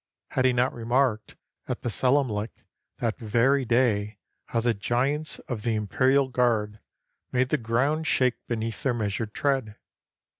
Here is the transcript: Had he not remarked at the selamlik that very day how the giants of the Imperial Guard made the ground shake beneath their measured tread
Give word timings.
Had 0.29 0.45
he 0.45 0.51
not 0.53 0.73
remarked 0.73 1.35
at 1.67 1.81
the 1.83 1.89
selamlik 1.91 2.65
that 2.97 3.19
very 3.19 3.65
day 3.65 4.17
how 4.47 4.59
the 4.59 4.73
giants 4.73 5.37
of 5.47 5.61
the 5.61 5.75
Imperial 5.75 6.27
Guard 6.27 6.79
made 7.31 7.49
the 7.49 7.57
ground 7.59 8.07
shake 8.07 8.39
beneath 8.47 8.81
their 8.81 8.95
measured 8.95 9.35
tread 9.35 9.77